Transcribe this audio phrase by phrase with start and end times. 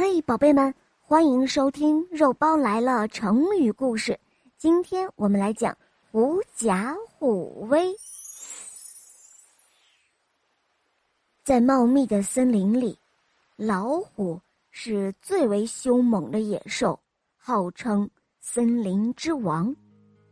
[0.00, 4.16] 嘿，宝贝们，欢迎收听《肉包来了》成语故事。
[4.56, 5.76] 今天我们来讲
[6.12, 7.92] “狐假虎威”。
[11.42, 12.96] 在茂密的森林里，
[13.56, 14.40] 老虎
[14.70, 16.96] 是最为凶猛的野兽，
[17.36, 18.08] 号称
[18.40, 19.74] 森林之王。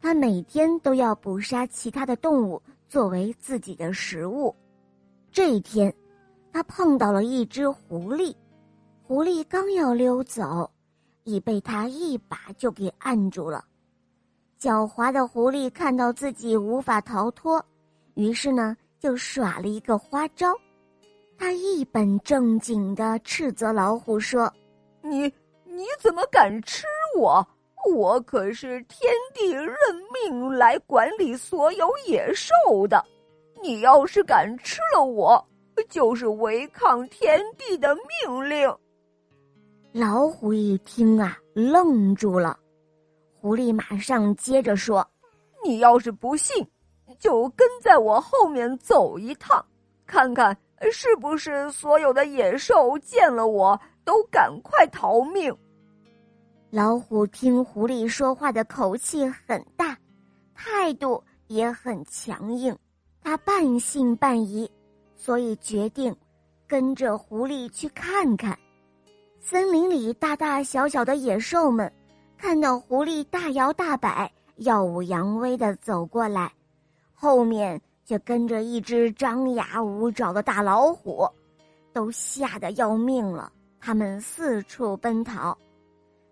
[0.00, 4.56] 它每天都要捕杀其他的动物作为自己的食物。
[5.30, 5.94] 这一天，
[6.50, 8.34] 它碰到了一只狐狸。
[9.10, 10.70] 狐狸刚要溜走，
[11.24, 13.64] 已被他一把就给按住了。
[14.56, 17.60] 狡猾的狐狸看到自己无法逃脱，
[18.14, 20.54] 于是呢就耍了一个花招。
[21.36, 24.48] 他一本正经的斥责老虎说
[25.02, 25.22] ：“你
[25.64, 26.86] 你怎么敢吃
[27.18, 27.44] 我？
[27.92, 29.74] 我可是天帝任
[30.14, 32.54] 命来管理所有野兽
[32.88, 33.04] 的。
[33.60, 35.44] 你要是敢吃了我，
[35.88, 38.72] 就是违抗天帝的命令。”
[39.92, 42.56] 老虎一听啊，愣住了。
[43.34, 45.04] 狐狸马上接着说
[45.64, 46.64] ：“你要是不信，
[47.18, 49.64] 就跟在我后面走一趟，
[50.06, 50.56] 看看
[50.92, 55.52] 是不是所有的野兽见了我都赶快逃命。”
[56.70, 59.98] 老虎听狐狸说话的口气很大，
[60.54, 62.76] 态度也很强硬，
[63.20, 64.70] 他半信半疑，
[65.16, 66.14] 所以决定
[66.68, 68.56] 跟着狐狸去看看。
[69.42, 71.90] 森林里大大小小的野兽们，
[72.36, 76.52] 看到狐狸大摇大摆、耀武扬威的走过来，
[77.14, 81.26] 后面就跟着一只张牙舞爪的大老虎，
[81.90, 83.50] 都吓得要命了。
[83.80, 85.56] 他们四处奔逃。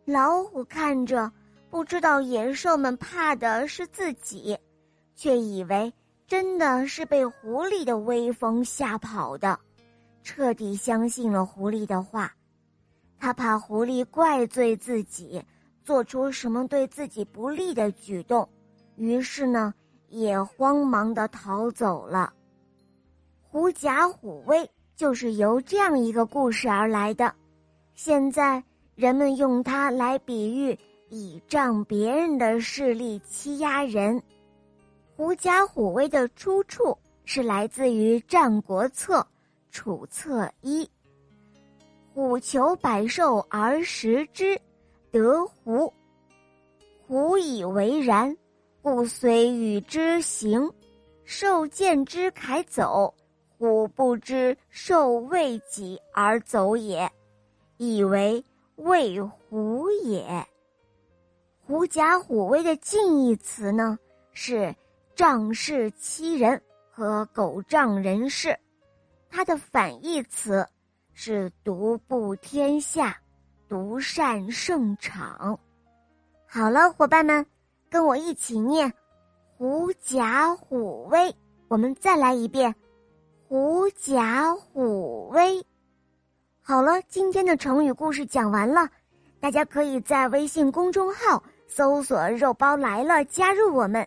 [0.05, 1.33] 老虎看着，
[1.71, 4.57] 不知道野兽们怕的是自己，
[5.17, 5.91] 却以为
[6.27, 9.59] 真的是被狐狸的威风吓跑的，
[10.23, 12.31] 彻底相信了狐狸的话。
[13.19, 15.43] 他怕狐狸怪罪自己，
[15.85, 18.49] 做出什么对自己不利的举动，
[18.97, 19.75] 于是呢，
[20.09, 22.33] 也慌忙的逃走了。
[23.43, 27.35] 狐假虎威就是由这样一个故事而来的，
[27.95, 28.63] 现在
[28.95, 30.79] 人们用它来比喻
[31.09, 34.23] 倚仗别人的势力欺压人。
[35.17, 39.21] 狐假虎威的出处是来自于《战国策·
[39.71, 40.85] 楚策一》。
[42.19, 44.61] 虎求百兽而食之，
[45.13, 45.95] 得狐。
[47.07, 48.37] 狐以为然，
[48.83, 50.69] 故遂与之行。
[51.23, 53.15] 兽见之凯走，
[53.57, 57.09] 虎不知兽畏己而走也，
[57.77, 60.45] 以为畏虎也。
[61.65, 63.97] 狐假虎威的近义词呢
[64.33, 64.75] 是
[65.15, 68.59] 仗势欺人和狗仗人势，
[69.31, 70.67] 它的反义词。
[71.21, 73.19] 是独步天下，
[73.69, 75.59] 独善胜场。
[76.47, 77.45] 好了，伙伴们，
[77.91, 78.93] 跟我一起念
[79.59, 81.35] “狐假虎威”。
[81.67, 82.73] 我们再来一遍
[83.49, 85.61] ，“狐假虎威”。
[86.63, 88.89] 好了，今天的成语故事讲完了，
[89.41, 94.07] 大家可以在微信公众号搜索“肉包来了”，加入我们，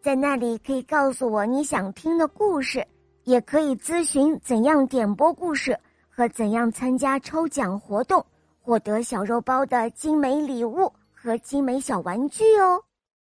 [0.00, 2.86] 在那里可以告诉我你想听的故事，
[3.24, 5.76] 也可以咨询怎样点播故事。
[6.14, 8.24] 和怎样参加抽奖活动，
[8.60, 12.84] 获得小肉包的精美礼物和精美小玩具哦。